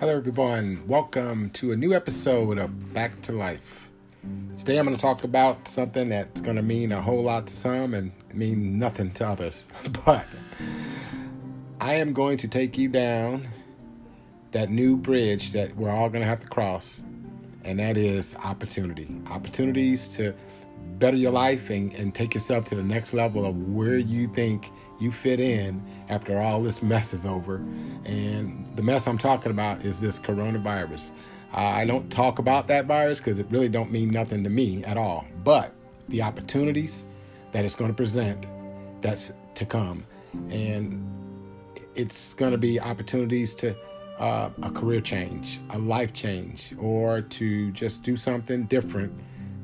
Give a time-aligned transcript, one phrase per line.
[0.00, 0.82] Hello, everyone.
[0.88, 3.92] Welcome to a new episode of Back to Life.
[4.56, 7.56] Today, I'm going to talk about something that's going to mean a whole lot to
[7.56, 9.68] some and mean nothing to others.
[10.04, 10.26] But
[11.80, 13.46] I am going to take you down
[14.50, 17.04] that new bridge that we're all going to have to cross,
[17.62, 19.06] and that is opportunity.
[19.30, 20.34] Opportunities to
[20.98, 24.72] better your life and, and take yourself to the next level of where you think
[24.98, 27.56] you fit in after all this mess is over.
[28.04, 31.10] And the mess I'm talking about is this coronavirus.
[31.52, 34.96] I don't talk about that virus because it really don't mean nothing to me at
[34.96, 35.24] all.
[35.44, 35.72] But
[36.08, 37.06] the opportunities
[37.52, 38.46] that it's going to present,
[39.00, 40.04] that's to come,
[40.50, 41.04] and
[41.94, 43.76] it's going to be opportunities to
[44.18, 49.12] uh, a career change, a life change, or to just do something different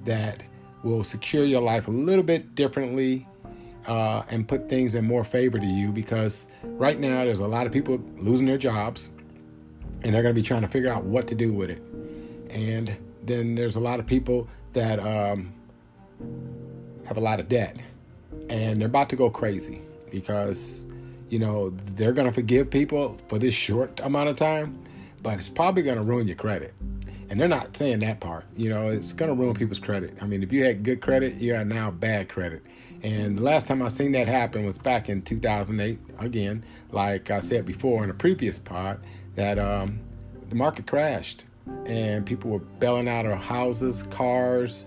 [0.05, 0.43] that
[0.83, 3.27] will secure your life a little bit differently
[3.87, 7.67] uh, and put things in more favor to you because right now there's a lot
[7.67, 9.11] of people losing their jobs
[10.03, 11.83] and they're going to be trying to figure out what to do with it.
[12.51, 15.53] And then there's a lot of people that um,
[17.07, 17.77] have a lot of debt
[18.49, 20.87] and they're about to go crazy because,
[21.29, 24.79] you know, they're going to forgive people for this short amount of time,
[25.23, 26.75] but it's probably going to ruin your credit.
[27.29, 28.45] And they're not saying that part.
[28.57, 30.17] You know, it's going to ruin people's credit.
[30.21, 32.63] I mean, if you had good credit, you are now bad credit.
[33.03, 35.99] And the last time I seen that happen was back in 2008.
[36.19, 39.01] Again, like I said before in a previous pod,
[39.37, 40.01] that um,
[40.49, 41.45] the market crashed
[41.87, 44.87] and people were bailing out of houses, cars,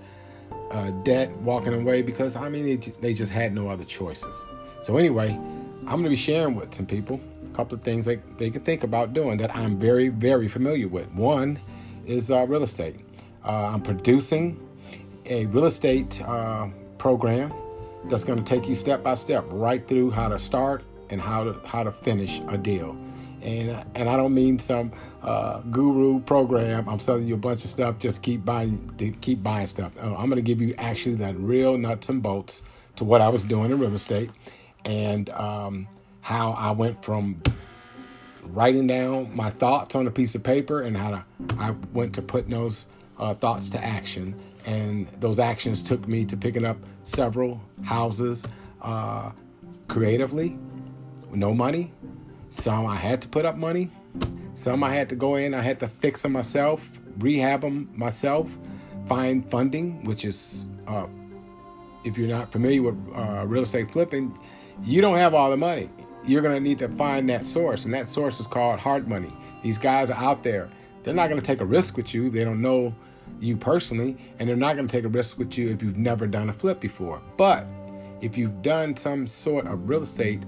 [0.72, 4.48] uh, debt, walking away because I mean they, they just had no other choices.
[4.84, 8.20] So anyway, I'm going to be sharing with some people a couple of things they,
[8.38, 11.10] they can think about doing that I'm very very familiar with.
[11.14, 11.60] One
[12.06, 13.00] is uh, real estate.
[13.46, 14.60] Uh, I'm producing
[15.26, 17.54] a real estate uh, program
[18.06, 21.44] that's going to take you step by step right through how to start and how
[21.44, 22.98] to how to finish a deal.
[23.42, 26.88] And and I don't mean some uh, guru program.
[26.88, 28.00] I'm selling you a bunch of stuff.
[28.00, 29.92] Just keep buying, keep buying stuff.
[29.98, 32.62] Uh, I'm going to give you actually that real nuts and bolts
[32.96, 34.30] to what I was doing in real estate,
[34.86, 35.88] and um,
[36.22, 37.42] how I went from
[38.46, 41.26] writing down my thoughts on a piece of paper and how to,
[41.58, 42.88] I went to putting those
[43.18, 48.44] uh, thoughts to action and those actions took me to picking up several houses
[48.82, 49.32] uh,
[49.88, 50.58] creatively,
[51.32, 51.92] no money.
[52.50, 53.90] Some I had to put up money.
[54.54, 55.54] Some I had to go in.
[55.54, 56.88] I had to fix them myself,
[57.18, 58.56] rehab them myself,
[59.08, 61.08] find funding, which is uh,
[62.04, 64.38] if you're not familiar with uh, real estate flipping,
[64.84, 65.90] you don't have all the money.
[66.26, 69.34] You're going to need to find that source, and that source is called hard money.
[69.62, 70.70] These guys are out there.
[71.04, 72.30] They're not going to take a risk with you.
[72.30, 72.94] They don't know
[73.40, 76.28] you personally, and they're not going to take a risk with you if you've never
[76.28, 77.22] done a flip before.
[77.38, 77.66] But
[78.22, 80.44] if you've done some sort of real estate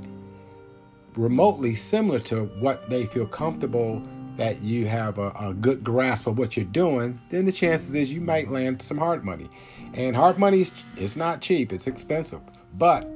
[1.16, 4.02] remotely similar to what they feel comfortable
[4.38, 8.12] that you have a, a, good grasp of what you're doing, then the chances is
[8.12, 9.50] you might land some hard money.
[9.94, 10.66] And hard money
[10.98, 12.42] is not cheap, it's expensive.
[12.78, 13.10] But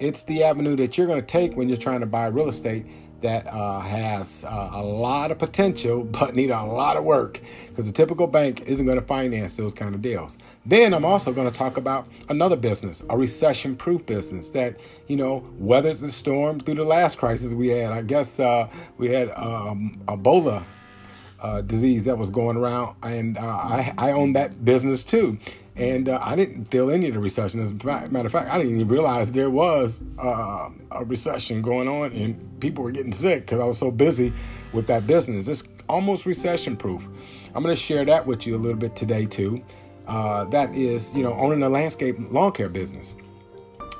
[0.00, 2.86] it's the avenue that you're going to take when you're trying to buy real estate
[3.22, 7.86] that uh, has uh, a lot of potential but need a lot of work because
[7.86, 10.38] the typical bank isn't going to finance those kind of deals.
[10.66, 15.16] Then I'm also going to talk about another business, a recession proof business that, you
[15.16, 17.92] know, weathered the storm through the last crisis we had.
[17.92, 20.62] I guess uh, we had um, Ebola
[21.40, 25.38] uh, disease that was going around, and uh, I, I own that business too.
[25.80, 27.58] And uh, I didn't feel any of the recession.
[27.58, 31.88] As a matter of fact, I didn't even realize there was uh, a recession going
[31.88, 34.30] on and people were getting sick because I was so busy
[34.74, 35.48] with that business.
[35.48, 37.02] It's almost recession proof.
[37.54, 39.64] I'm going to share that with you a little bit today, too.
[40.06, 43.14] Uh, that is, you know, owning a landscape lawn care business.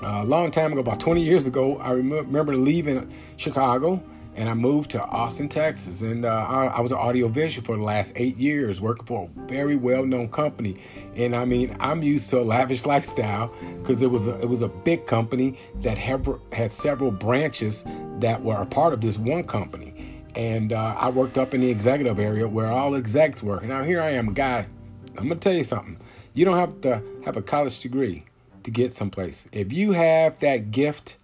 [0.03, 4.03] Uh, a long time ago, about 20 years ago, I remember leaving Chicago
[4.41, 6.01] and I moved to Austin, Texas.
[6.01, 9.47] And uh, I, I, was an audiovisual for the last eight years, working for a
[9.47, 10.79] very well-known company.
[11.15, 13.53] And I mean, I'm used to a lavish lifestyle
[13.83, 17.85] because it was a, it was a big company that have, had several branches
[18.21, 20.23] that were a part of this one company.
[20.35, 23.61] And uh, I worked up in the executive area where all execs work.
[23.61, 24.67] And now here I am, a guy.
[25.19, 25.99] I'm gonna tell you something.
[26.33, 28.25] You don't have to have a college degree
[28.63, 29.51] to get someplace.
[29.53, 31.19] If you have that gift,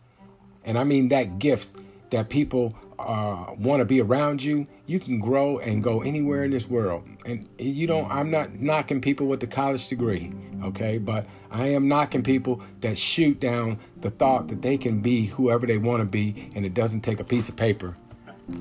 [0.67, 1.77] and I mean that gift
[2.11, 6.51] that people uh, want to be around you, you can grow and go anywhere in
[6.51, 7.07] this world.
[7.27, 10.33] And you don't, I'm not knocking people with the college degree,
[10.65, 10.99] okay?
[10.99, 15.67] But I am knocking people that shoot down the thought that they can be whoever
[15.67, 17.97] they want to be, and it doesn't take a piece of paper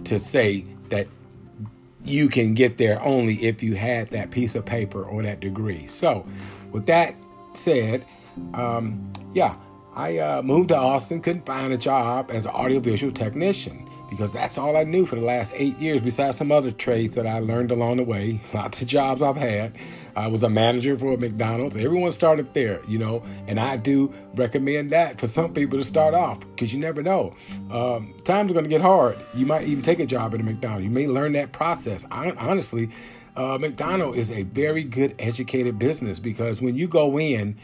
[0.05, 1.07] to say that
[2.03, 5.87] you can get there only if you had that piece of paper or that degree.
[5.87, 6.25] So,
[6.71, 7.15] with that
[7.53, 8.05] said,
[8.53, 9.55] um, yeah,
[9.95, 14.57] I uh, moved to Austin, couldn't find a job as an audiovisual technician because that's
[14.57, 17.71] all I knew for the last eight years, besides some other trades that I learned
[17.71, 18.39] along the way.
[18.53, 19.75] Lots of jobs I've had.
[20.15, 21.75] I was a manager for McDonald's.
[21.75, 26.13] Everyone started there, you know, and I do recommend that for some people to start
[26.13, 27.35] off because you never know.
[27.69, 29.17] Um, times are going to get hard.
[29.33, 30.85] You might even take a job at a McDonald's.
[30.85, 32.05] You may learn that process.
[32.11, 32.89] I, honestly,
[33.35, 37.57] uh, McDonald's is a very good educated business because when you go in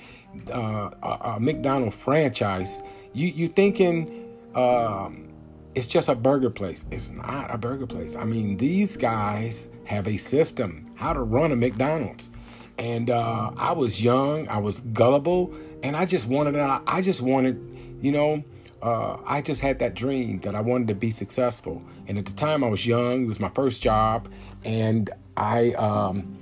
[0.54, 2.82] uh, a, a McDonald's franchise,
[3.14, 4.18] you you thinking.
[4.56, 5.31] Um,
[5.76, 6.86] it's just a burger place.
[6.92, 8.16] It's not a burger place.
[8.16, 12.32] I mean, these guys have a system how to run a McDonald's.
[12.78, 15.54] And uh, I was young, I was gullible,
[15.84, 17.60] and I just wanted, I just wanted,
[18.02, 18.44] you know,
[18.82, 21.82] uh, I just had that dream that I wanted to be successful.
[22.08, 23.24] And at the time, I was young.
[23.24, 24.28] It was my first job,
[24.66, 26.38] and I um,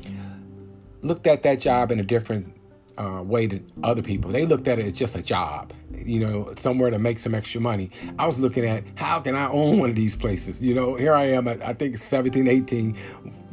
[1.01, 2.53] looked at that job in a different
[2.99, 4.31] uh, way to other people.
[4.31, 7.61] They looked at it as just a job, you know, somewhere to make some extra
[7.61, 7.89] money.
[8.19, 10.61] I was looking at how can I own one of these places?
[10.61, 12.97] You know, here I am at I think 17, 18,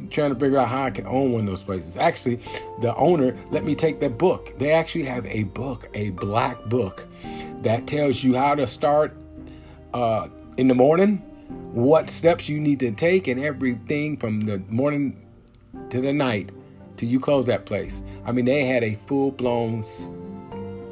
[0.09, 1.95] trying to figure out how I can own one of those places.
[1.95, 2.41] Actually,
[2.81, 4.57] the owner let me take that book.
[4.59, 7.05] They actually have a book, a black book,
[7.61, 9.15] that tells you how to start
[9.93, 10.27] uh,
[10.57, 11.17] in the morning,
[11.71, 15.25] what steps you need to take, and everything from the morning
[15.89, 16.51] to the night
[16.97, 18.03] till you close that place.
[18.25, 20.11] I mean, they had a full blown s-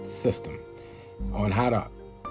[0.04, 0.60] system
[1.34, 1.88] on how to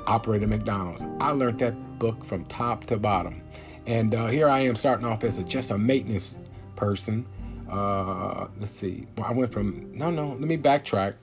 [0.07, 1.05] operate a McDonald's.
[1.21, 3.43] I learned that book from top to bottom.
[3.87, 6.39] And uh, here I am starting off as a, just a maintenance
[6.77, 7.27] person.
[7.71, 9.07] Uh, let's see.
[9.23, 11.15] I went from, no, no, let me backtrack.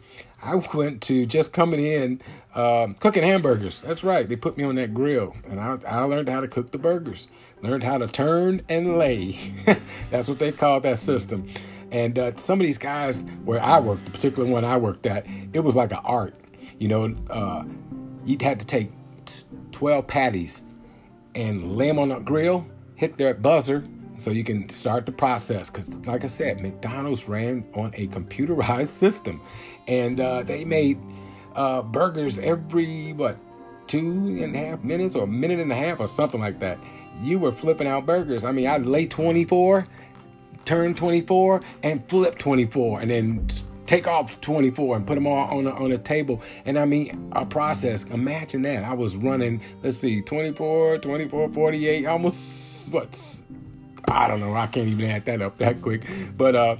[0.42, 2.22] I went to just coming in,
[2.56, 3.82] um, cooking hamburgers.
[3.82, 4.28] That's right.
[4.28, 7.28] They put me on that grill and I, I learned how to cook the burgers,
[7.62, 9.38] learned how to turn and lay.
[10.10, 11.48] That's what they call that system.
[11.92, 15.26] And uh, some of these guys where I worked, the particular one I worked at,
[15.54, 16.36] it was like an art.
[16.80, 17.64] You know, uh,
[18.26, 18.92] you'd have to take
[19.72, 20.64] 12 patties
[21.36, 22.66] and lay them on the grill,
[22.96, 23.84] hit their buzzer
[24.18, 25.70] so you can start the process.
[25.70, 29.42] Because, like I said, McDonald's ran on a computerized system
[29.88, 30.98] and uh, they made
[31.56, 33.38] uh, burgers every, what,
[33.88, 34.00] two
[34.42, 36.80] and a half minutes or a minute and a half or something like that.
[37.22, 38.46] You were flipping out burgers.
[38.46, 39.86] I mean, I'd lay 24
[40.66, 43.48] turn 24 and flip 24 and then
[43.86, 46.42] take off 24 and put them all on a, on a table.
[46.66, 48.06] And i mean a process.
[48.06, 48.84] Imagine that.
[48.84, 53.20] I was running let's see 24 24 48 almost what
[54.08, 54.54] i don't know.
[54.56, 56.08] I can't even add that up that quick.
[56.38, 56.78] But uh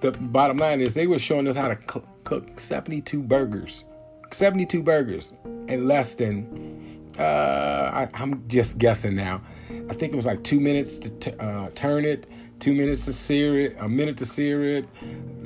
[0.00, 1.76] the bottom line is they were showing us how to
[2.24, 3.84] cook 72 burgers
[4.30, 5.34] 72 burgers
[5.66, 9.40] in less than uh I, am just guessing now
[9.90, 12.26] i think it was like two minutes to t- uh, turn it
[12.60, 14.88] two minutes to sear it, a minute to sear it,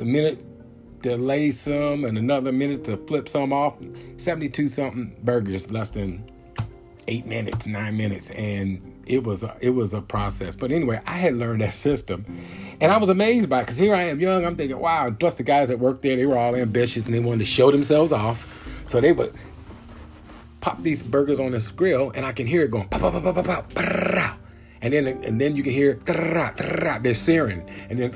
[0.01, 0.45] a minute
[1.03, 3.75] to lay some, and another minute to flip some off.
[4.19, 6.29] 72 something burgers, less than
[7.07, 10.57] eight minutes, nine minutes, and it was a, it was a process.
[10.57, 12.25] But anyway, I had learned that system,
[12.81, 14.45] and I was amazed by it because here I am young.
[14.45, 15.11] I'm thinking, wow.
[15.11, 17.71] Plus the guys that worked there, they were all ambitious and they wanted to show
[17.71, 19.35] themselves off, so they would
[20.61, 23.23] pop these burgers on this grill, and I can hear it going pop, pop, pop,
[23.23, 24.34] pop, pop, pop,
[24.85, 28.11] and then and then you can hear they're searing, and then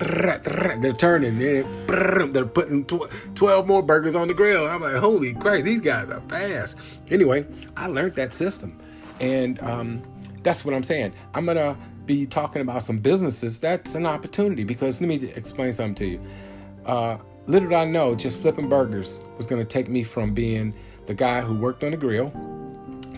[0.83, 4.67] they're turning, and they're putting twelve more burgers on the grill.
[4.69, 6.77] I'm like, holy Christ, these guys are fast.
[7.11, 8.79] Anyway, I learned that system,
[9.19, 10.03] and um,
[10.43, 11.15] that's what I'm saying.
[11.33, 13.59] I'm gonna be talking about some businesses.
[13.59, 16.21] That's an opportunity because let me explain something to you.
[16.85, 20.75] Uh, little did I know, just flipping burgers was gonna take me from being
[21.07, 22.31] the guy who worked on the grill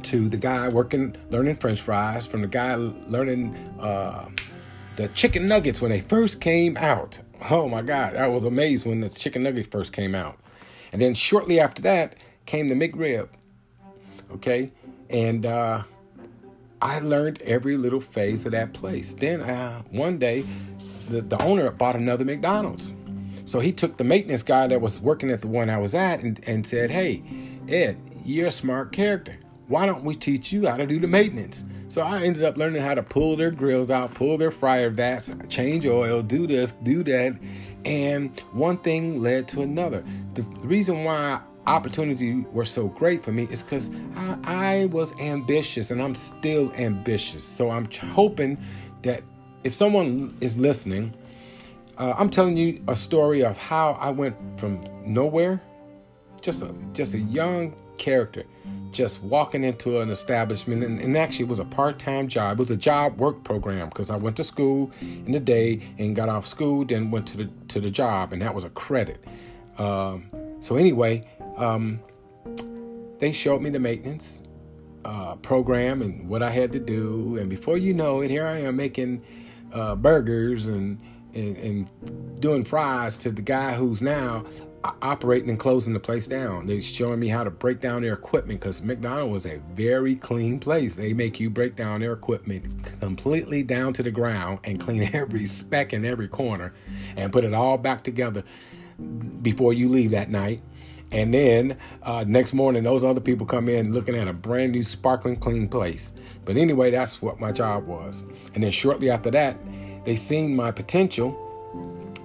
[0.05, 4.29] to the guy working learning French fries, from the guy learning uh,
[4.97, 7.21] the chicken nuggets when they first came out.
[7.51, 10.39] Oh my God, I was amazed when the chicken nuggets first came out.
[10.93, 12.17] And then shortly after that
[12.47, 13.29] came the McRib.
[14.33, 14.71] Okay,
[15.09, 15.83] and uh,
[16.83, 19.15] I learned every little phase of that place.
[19.15, 20.45] Then uh, one day,
[21.09, 22.95] the, the owner bought another McDonald's.
[23.45, 26.21] So he took the maintenance guy that was working at the one I was at
[26.21, 27.23] and, and said, Hey,
[27.69, 29.37] Ed, you're a smart character
[29.71, 31.65] why don't we teach you how to do the maintenance?
[31.87, 35.31] So I ended up learning how to pull their grills out, pull their fryer vats,
[35.49, 37.39] change oil, do this, do that.
[37.85, 40.05] And one thing led to another.
[40.35, 45.93] The reason why opportunity were so great for me is because I, I, was ambitious
[45.93, 47.45] and I'm still ambitious.
[47.45, 48.59] So I'm hoping
[49.03, 49.23] that
[49.63, 51.15] if someone is listening,
[51.97, 55.61] uh, I'm telling you a story of how I went from nowhere,
[56.41, 58.45] just a just a young character,
[58.91, 62.59] just walking into an establishment, and, and actually it was a part-time job.
[62.59, 66.17] It was a job work program because I went to school in the day and
[66.17, 69.25] got off school, then went to the to the job, and that was a credit.
[69.79, 70.31] Um,
[70.61, 72.01] so anyway, um,
[73.19, 74.43] they showed me the maintenance,
[75.05, 77.39] uh, program and what I had to do.
[77.39, 79.23] And before you know it, here I am making
[79.73, 81.01] uh, burgers and,
[81.35, 84.45] and, and doing fries to the guy who's now
[84.85, 86.67] operating and closing the place down.
[86.67, 90.59] They're showing me how to break down their equipment because McDonald's was a very clean
[90.59, 90.97] place.
[90.97, 92.65] They make you break down their equipment
[93.01, 96.73] completely down to the ground and clean every speck in every corner
[97.17, 98.43] and put it all back together
[99.43, 100.63] before you leave that night.
[101.13, 104.83] And then uh, next morning, those other people come in looking at a brand new,
[104.83, 106.13] sparkling clean place.
[106.45, 108.25] But anyway, that's what my job was.
[108.55, 109.57] And then shortly after that,
[110.05, 111.50] they seen my potential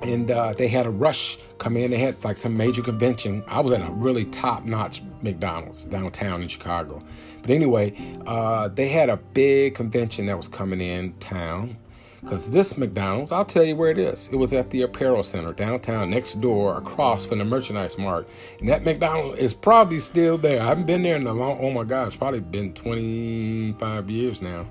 [0.02, 1.92] and uh, they had a rush come in.
[1.92, 3.44] They had like some major convention.
[3.48, 7.02] I was at a really top notch McDonald's downtown in Chicago.
[7.42, 7.94] But anyway,
[8.25, 11.78] uh, they had a big convention that was coming in town.
[12.22, 14.30] Because this McDonald's, I'll tell you where it is.
[14.32, 18.28] It was at the Apparel Center downtown, next door, across from the Merchandise Mart.
[18.60, 20.60] And that McDonald's is probably still there.
[20.60, 24.42] I haven't been there in a long, oh my God, it's probably been 25 years
[24.42, 24.66] now.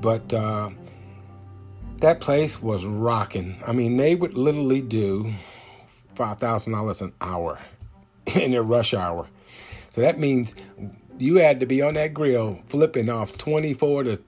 [0.00, 0.70] But uh,
[1.98, 3.62] that place was rocking.
[3.66, 5.32] I mean, they would literally do
[6.14, 7.58] five thousand dollars an hour
[8.34, 9.26] in their rush hour.
[9.90, 10.54] So that means
[11.18, 14.22] you had to be on that grill flipping off 24 to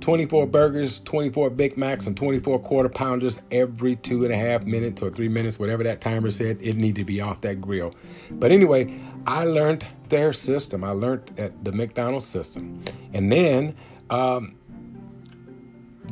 [0.00, 5.02] 24 burgers, 24 Big Macs, and 24 quarter pounders every two and a half minutes
[5.02, 7.92] or three minutes, whatever that timer said, it needed to be off that grill.
[8.30, 8.94] But anyway,
[9.26, 10.84] I learned their system.
[10.84, 12.82] I learned at the McDonald's system.
[13.12, 13.74] And then
[14.10, 14.54] um,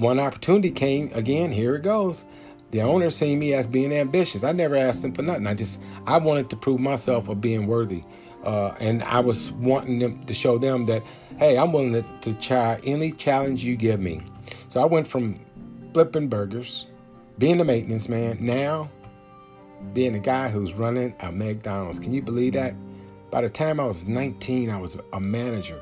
[0.00, 1.52] one opportunity came again.
[1.52, 2.26] Here it goes.
[2.71, 4.45] The owner seen me as being ambitious.
[4.45, 5.47] I never asked him for nothing.
[5.47, 8.04] I just I wanted to prove myself of being worthy,
[8.45, 11.02] uh, and I was wanting them to show them that
[11.38, 14.23] hey, I'm willing to, to try any challenge you give me.
[14.69, 15.40] So I went from
[15.92, 16.87] flipping burgers,
[17.38, 18.90] being the maintenance man, now
[19.95, 21.99] being the guy who's running a McDonald's.
[21.99, 22.75] Can you believe that?
[23.30, 25.80] By the time I was 19, I was a manager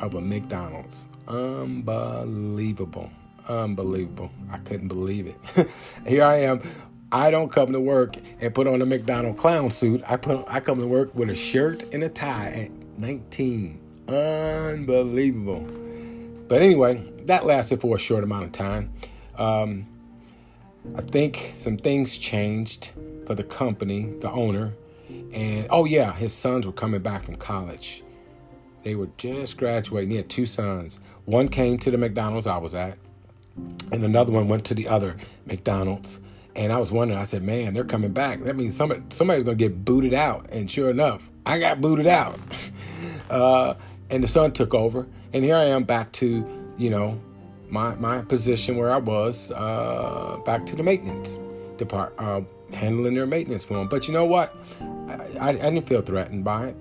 [0.00, 1.06] of a McDonald's.
[1.28, 3.10] Unbelievable.
[3.48, 4.30] Unbelievable.
[4.50, 5.68] I couldn't believe it.
[6.06, 6.62] Here I am.
[7.10, 10.02] I don't come to work and put on a McDonald clown suit.
[10.06, 13.78] I put I come to work with a shirt and a tie at 19.
[14.08, 15.66] Unbelievable.
[16.48, 18.92] But anyway, that lasted for a short amount of time.
[19.36, 19.86] Um,
[20.96, 22.92] I think some things changed
[23.26, 24.72] for the company, the owner,
[25.32, 28.02] and oh yeah, his sons were coming back from college.
[28.82, 30.10] They were just graduating.
[30.10, 30.98] He had two sons.
[31.24, 32.98] One came to the McDonald's I was at,
[33.92, 35.16] and another one went to the other
[35.46, 36.20] McDonald's.
[36.54, 38.42] And I was wondering, I said, man, they're coming back.
[38.44, 40.46] That means somebody, somebody's going to get booted out.
[40.50, 42.38] And sure enough, I got booted out.
[43.30, 43.74] uh,
[44.10, 45.06] and the son took over.
[45.32, 47.18] And here I am back to, you know,
[47.70, 51.38] my, my position where I was, uh, back to the maintenance
[51.78, 53.86] department, uh, handling their maintenance for.
[53.86, 54.54] But you know what?
[55.08, 56.76] I, I, I didn't feel threatened by it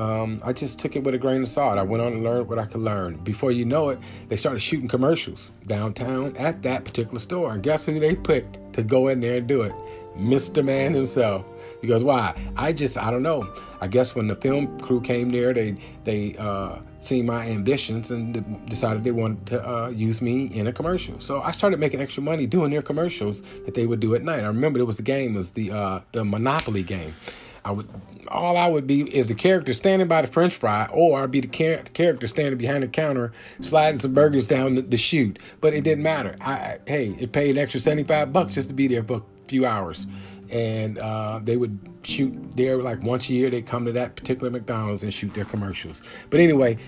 [0.00, 1.76] um, I just took it with a grain of salt.
[1.76, 3.16] I went on and learned what I could learn.
[3.18, 7.52] Before you know it, they started shooting commercials downtown at that particular store.
[7.52, 9.74] And guess who they picked to go in there and do it?
[10.16, 10.64] Mr.
[10.64, 11.44] Man himself.
[11.80, 12.34] Because why?
[12.56, 13.52] I just I don't know.
[13.80, 18.66] I guess when the film crew came there, they they uh, seen my ambitions and
[18.68, 21.18] decided they wanted to uh, use me in a commercial.
[21.20, 24.40] So I started making extra money doing their commercials that they would do at night.
[24.40, 27.14] I remember it was the game, it was the uh, the Monopoly game.
[27.64, 27.88] I would
[28.28, 31.40] all I would be is the character standing by the French fry, or I'd be
[31.40, 35.38] the char- character standing behind the counter sliding some burgers down the, the chute.
[35.60, 36.36] But it didn't matter.
[36.40, 39.18] I, I, hey, it paid an extra seventy five bucks just to be there for
[39.18, 40.06] a few hours,
[40.50, 43.50] and uh, they would shoot there like once a year.
[43.50, 46.02] They come to that particular McDonald's and shoot their commercials.
[46.30, 46.78] But anyway,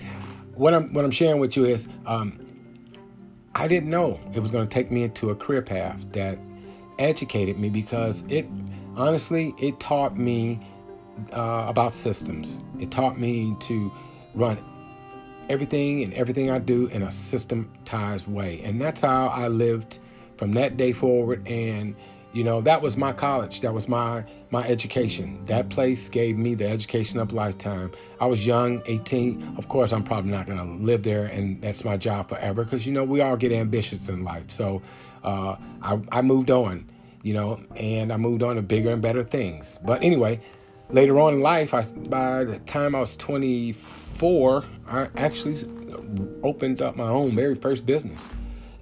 [0.55, 1.87] what I'm what I'm sharing with you is.
[2.05, 2.39] Um,
[3.55, 6.39] I didn't know it was going to take me into a career path that
[6.97, 8.47] educated me because it
[8.95, 10.59] honestly it taught me
[11.31, 12.61] uh, about systems.
[12.79, 13.91] It taught me to
[14.33, 14.63] run
[15.49, 18.61] everything and everything I do in a systematized way.
[18.63, 19.99] And that's how I lived
[20.37, 21.47] from that day forward.
[21.47, 21.95] And,
[22.31, 23.61] you know, that was my college.
[23.61, 25.43] That was my my education.
[25.45, 27.91] That place gave me the education of lifetime.
[28.19, 29.55] I was young, 18.
[29.57, 32.85] Of course, I'm probably not going to live there and that's my job forever because,
[32.85, 34.49] you know, we all get ambitious in life.
[34.49, 34.81] So
[35.23, 36.89] uh, I, I moved on,
[37.23, 39.79] you know, and I moved on to bigger and better things.
[39.83, 40.41] But anyway,
[40.89, 45.57] later on in life, I, by the time I was 24, I actually
[46.43, 48.29] opened up my own very first business.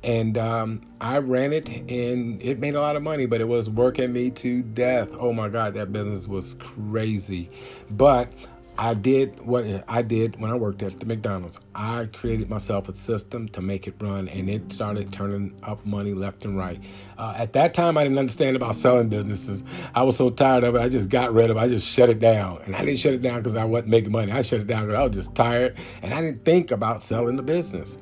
[0.04, 3.70] And um, I ran it, and it made a lot of money, but it was
[3.70, 5.10] working me to death.
[5.14, 7.52] Oh my God, that business was crazy.
[7.92, 8.34] But
[8.78, 11.60] I did what I did when I worked at the McDonald's.
[11.76, 16.14] I created myself a system to make it run, and it started turning up money
[16.14, 16.82] left and right.
[17.18, 19.64] Uh, at that time, I didn't understand about selling businesses.
[19.94, 21.60] I was so tired of it, I just got rid of it.
[21.60, 22.62] I just shut it down.
[22.66, 24.32] And I didn't shut it down because I wasn't making money.
[24.32, 27.36] I shut it down because I was just tired, and I didn't think about selling
[27.36, 27.98] the business.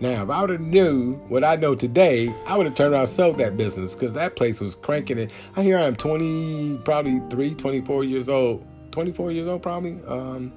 [0.00, 3.02] Now, if I would have knew what I know today, I would have turned around
[3.02, 5.30] and sold that business because that place was cranking it.
[5.56, 10.50] I hear I'm 20, probably 3, 24 years old 24 years old probably, um,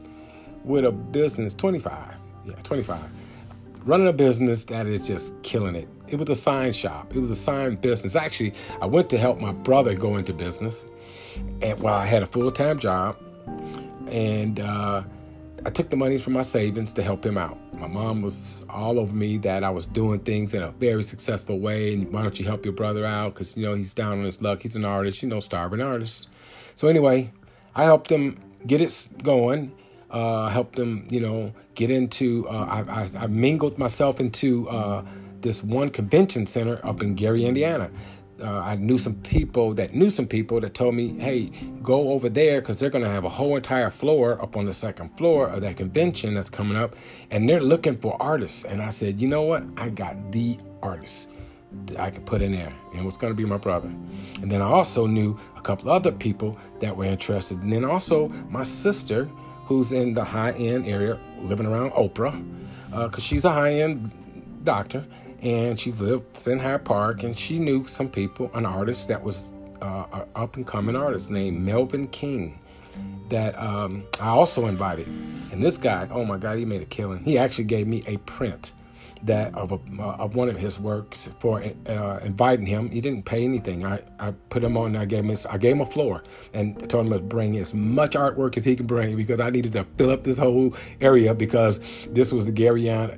[0.63, 2.15] with a business, 25,
[2.45, 2.97] yeah, 25,
[3.83, 5.89] running a business that is just killing it.
[6.07, 7.13] It was a sign shop.
[7.13, 8.15] It was a sign business.
[8.15, 10.85] Actually, I went to help my brother go into business,
[11.61, 13.17] and while I had a full time job,
[14.07, 15.03] and uh,
[15.65, 17.57] I took the money from my savings to help him out.
[17.73, 21.59] My mom was all over me that I was doing things in a very successful
[21.59, 23.33] way, and why don't you help your brother out?
[23.33, 24.61] Because you know he's down on his luck.
[24.61, 26.29] He's an artist, you know, starving artist.
[26.77, 27.33] So anyway,
[27.79, 29.71] I helped them get it going.
[30.11, 32.45] Uh, helped them, you know, get into.
[32.49, 35.05] Uh, I, I, I, mingled myself into uh,
[35.39, 37.89] this one convention center up in Gary, Indiana.
[38.41, 42.27] Uh, I knew some people that knew some people that told me, "Hey, go over
[42.27, 45.47] there because they're going to have a whole entire floor up on the second floor
[45.47, 46.97] of that convention that's coming up,
[47.31, 49.63] and they're looking for artists." And I said, "You know what?
[49.77, 51.27] I got the artists."
[51.97, 53.89] I could put in there, and was going to be my brother.
[54.41, 58.29] And then I also knew a couple other people that were interested, and then also
[58.49, 59.25] my sister,
[59.65, 62.43] who's in the high end area, living around Oprah,
[62.89, 64.11] because uh, she's a high end
[64.63, 65.05] doctor,
[65.41, 69.53] and she lived in Hyde Park, and she knew some people, an artist that was
[69.81, 72.59] uh, an up and coming artist named Melvin King.
[73.29, 75.07] That um, I also invited,
[75.51, 77.23] and this guy, oh my God, he made a killing.
[77.23, 78.73] He actually gave me a print
[79.23, 82.89] that of, a, uh, of one of his works for uh, inviting him.
[82.89, 83.85] He didn't pay anything.
[83.85, 84.95] I, I put him on.
[84.95, 86.23] I gave him his, I gave him a floor
[86.53, 89.73] and told him to bring as much artwork as he can bring because I needed
[89.73, 93.09] to fill up this whole area because this was the Gary uh,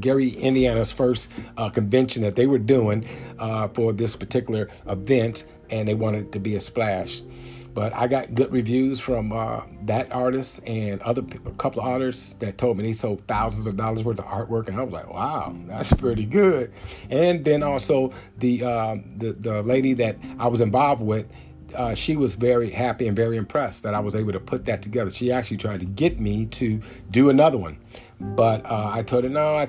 [0.00, 3.06] Gary Indiana's first uh, convention that they were doing
[3.38, 7.22] uh, for this particular event, and they wanted it to be a splash.
[7.72, 12.34] But I got good reviews from uh, that artist and other a couple of artists
[12.34, 15.12] that told me they sold thousands of dollars worth of artwork, and I was like,
[15.12, 16.72] "Wow, that's pretty good."
[17.10, 21.26] And then also the uh, the the lady that I was involved with.
[21.74, 24.82] Uh, she was very happy and very impressed that I was able to put that
[24.82, 25.08] together.
[25.08, 26.80] She actually tried to get me to
[27.12, 27.78] do another one,
[28.20, 29.54] but uh, I told her no.
[29.56, 29.68] I,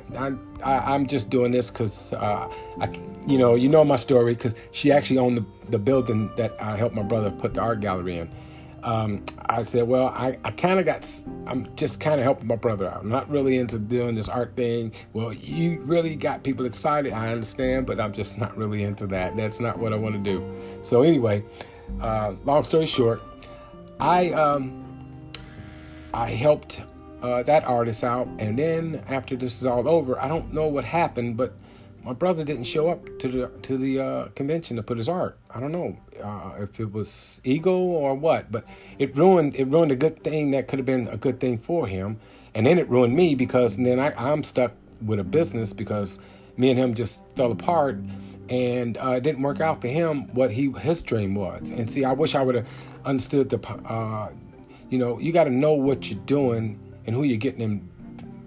[0.63, 2.89] I, am just doing this because uh, I,
[3.25, 6.75] you know, you know my story because she actually owned the the building that I
[6.75, 8.29] helped my brother put the art gallery in.
[8.83, 11.07] Um, I said, well, I, I kind of got,
[11.45, 13.01] I'm just kind of helping my brother out.
[13.01, 14.91] I'm not really into doing this art thing.
[15.13, 17.13] Well, you really got people excited.
[17.13, 19.37] I understand, but I'm just not really into that.
[19.37, 20.43] That's not what I want to do.
[20.81, 21.43] So anyway,
[22.01, 23.21] uh, long story short,
[23.99, 24.83] I um,
[26.13, 26.81] I helped
[27.21, 30.83] uh, that artist out, and then after this is all over, I don't know what
[30.83, 31.53] happened, but
[32.03, 35.37] my brother didn't show up to the to the uh, convention to put his art.
[35.49, 38.65] I don't know uh, if it was ego or what, but
[38.97, 41.87] it ruined it ruined a good thing that could have been a good thing for
[41.87, 42.19] him,
[42.55, 44.73] and then it ruined me because then I, I'm stuck
[45.05, 46.19] with a business because
[46.57, 47.99] me and him just fell apart,
[48.49, 51.69] and uh, it didn't work out for him what he his dream was.
[51.69, 52.67] And see, I wish I would have
[53.05, 54.29] understood the, uh,
[54.89, 57.89] you know, you got to know what you're doing and who you're getting in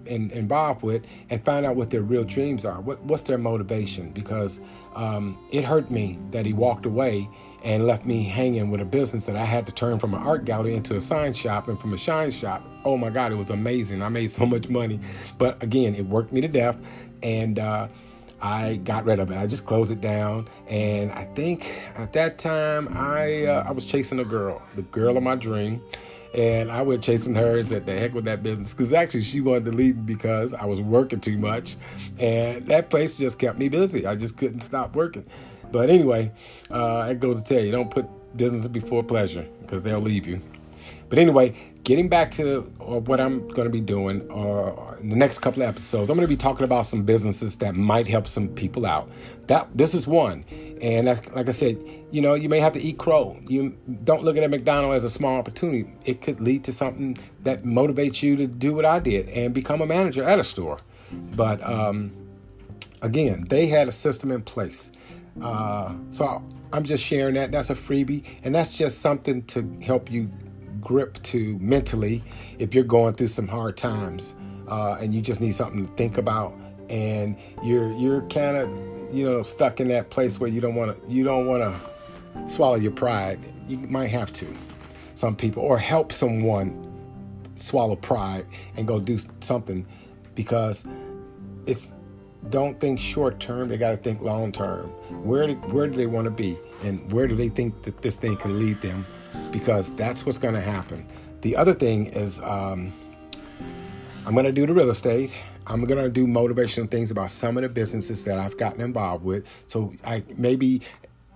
[0.05, 2.79] in, involved with and find out what their real dreams are.
[2.81, 4.11] What, what's their motivation?
[4.11, 4.61] Because
[4.95, 7.29] um, it hurt me that he walked away
[7.63, 10.45] and left me hanging with a business that I had to turn from an art
[10.45, 12.63] gallery into a sign shop and from a shine shop.
[12.83, 14.01] Oh my God, it was amazing.
[14.01, 14.99] I made so much money.
[15.37, 16.77] But again, it worked me to death.
[17.23, 17.87] And, uh,
[18.41, 19.37] I got rid of it.
[19.37, 23.85] I just closed it down, and I think at that time I uh, I was
[23.85, 25.81] chasing a girl, the girl of my dream,
[26.35, 28.73] and I went chasing her and said, the heck with that business.
[28.73, 31.77] Because actually, she wanted to leave because I was working too much.
[32.19, 34.05] And that place just kept me busy.
[34.05, 35.25] I just couldn't stop working.
[35.71, 36.33] But anyway,
[36.69, 40.41] uh, goes to tell you don't put business before pleasure because they'll leave you.
[41.09, 45.15] But anyway, getting back to uh, what I'm going to be doing uh, in the
[45.15, 48.27] next couple of episodes, I'm going to be talking about some businesses that might help
[48.27, 49.09] some people out.
[49.47, 50.43] That this is one,
[50.81, 51.77] and like I said,
[52.11, 53.37] you know, you may have to eat crow.
[53.47, 55.91] You don't look at a McDonald's as a small opportunity.
[56.05, 59.81] It could lead to something that motivates you to do what I did and become
[59.81, 60.79] a manager at a store.
[61.11, 62.11] But um,
[63.01, 64.91] again, they had a system in place.
[65.41, 67.51] Uh, so I'm just sharing that.
[67.51, 70.31] That's a freebie, and that's just something to help you
[70.85, 72.23] grip to mentally
[72.59, 74.35] if you're going through some hard times
[74.69, 76.53] uh, and you just need something to think about
[76.89, 78.69] and you're you're kind of
[79.13, 82.47] you know stuck in that place where you don't want to you don't want to
[82.47, 84.47] swallow your pride you might have to
[85.15, 86.81] some people or help someone
[87.55, 88.45] swallow pride
[88.77, 89.85] and go do something
[90.35, 90.85] because
[91.65, 91.91] it's
[92.49, 94.87] don't think short term they got to think long term.
[95.23, 98.17] Where do, where do they want to be and where do they think that this
[98.17, 99.05] thing can lead them
[99.51, 101.05] because that's what's going to happen
[101.41, 102.91] the other thing is um,
[104.25, 105.33] i'm going to do the real estate
[105.67, 109.23] i'm going to do motivational things about some of the businesses that i've gotten involved
[109.23, 110.81] with so i maybe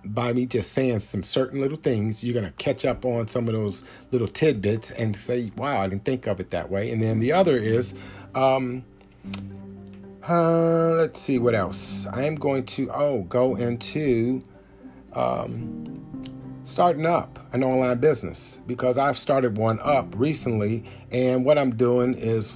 [0.04, 3.48] by me just saying some certain little things, you're going to catch up on some
[3.48, 6.90] of those little tidbits and say, wow, I didn't think of it that way.
[6.90, 7.94] And then the other is,
[8.34, 8.84] um,
[10.28, 12.06] uh, let's see what else.
[12.12, 14.44] I am going to, oh, go into
[15.12, 16.09] um,
[16.70, 20.84] starting up an online business because I've started one up recently.
[21.10, 22.54] And what I'm doing is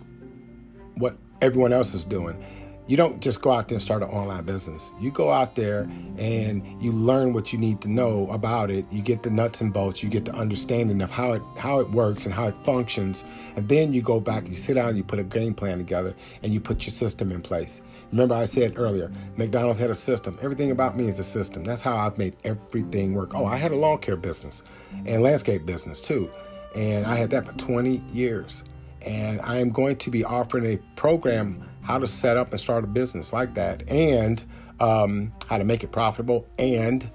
[0.96, 2.42] what everyone else is doing
[2.86, 4.92] you don't just go out there and start an online business.
[5.00, 8.84] You go out there and you learn what you need to know about it.
[8.92, 10.02] You get the nuts and bolts.
[10.02, 13.24] You get the understanding of how it how it works and how it functions.
[13.56, 16.52] And then you go back, you sit down, you put a game plan together, and
[16.52, 17.80] you put your system in place.
[18.12, 20.38] Remember, I said earlier, McDonald's had a system.
[20.42, 21.64] Everything about me is a system.
[21.64, 23.32] That's how I've made everything work.
[23.34, 24.62] Oh, I had a lawn care business
[25.06, 26.30] and landscape business too,
[26.74, 28.64] and I had that for 20 years.
[29.02, 32.84] And I am going to be offering a program how to set up and start
[32.84, 34.42] a business like that, and
[34.80, 37.08] um, how to make it profitable, and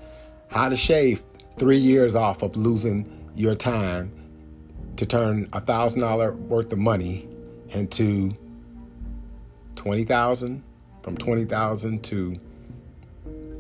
[0.50, 1.24] how to shave
[1.58, 4.12] three years off of losing your time
[4.98, 7.28] to turn a thousand dollar worth of money
[7.70, 8.36] into
[9.76, 10.64] twenty thousand,
[11.10, 12.40] from twenty thousand to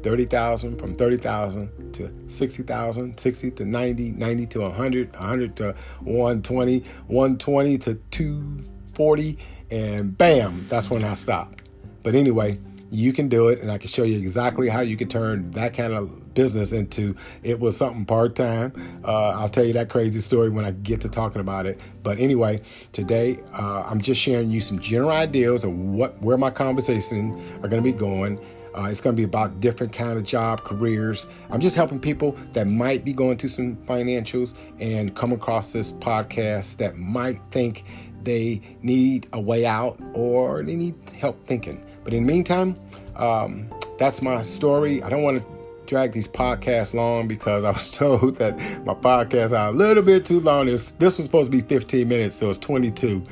[0.04, 7.78] 30,000 from 30,000 to 60,000, 60 to 90, 90 to 100, 100 to 120, 120
[7.80, 9.38] to 240
[9.72, 11.64] and bam, that's when I stopped.
[12.02, 12.60] But anyway,
[12.92, 15.74] you can do it and I can show you exactly how you can turn that
[15.74, 18.71] kind of business into it was something part-time.
[19.04, 21.82] Uh, I'll tell you that crazy story when I get to talking about it.
[22.02, 22.62] But anyway,
[22.93, 27.67] today uh, I'm just sharing you some general ideas of what where my conversation are
[27.67, 28.39] going to be going
[28.75, 31.28] uh, it's going to be about different kind of job careers.
[31.49, 35.91] I'm just helping people that might be going through some financials and come across this
[35.91, 37.84] podcast that might think
[38.21, 41.84] they need a way out or they need help thinking.
[42.04, 42.80] But in the meantime,
[43.15, 45.04] um, that's my story.
[45.04, 45.59] I don't want to
[45.89, 50.25] drag these podcasts long because I was told that my podcasts are a little bit
[50.25, 50.67] too long.
[50.67, 53.23] This, this was supposed to be 15 minutes, so it's 22.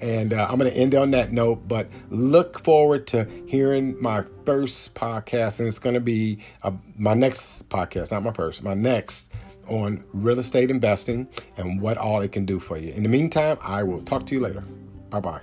[0.00, 4.24] And uh, I'm going to end on that note, but look forward to hearing my
[4.44, 5.60] first podcast.
[5.60, 9.30] And it's going to be uh, my next podcast, not my first, my next
[9.68, 11.26] on real estate investing
[11.56, 12.92] and what all it can do for you.
[12.92, 14.62] In the meantime, I will talk to you later.
[15.10, 15.40] Bye bye.